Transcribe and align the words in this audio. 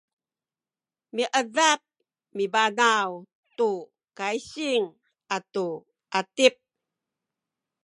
miedap 1.15 1.81
mibanaw 2.37 3.09
tu 3.57 3.69
kaysing 4.17 4.85
atu 5.35 5.67
atip 6.19 6.55